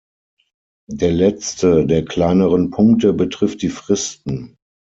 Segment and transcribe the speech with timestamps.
[0.89, 4.57] Der letzte der kleineren Punkte betrifft die Fristen.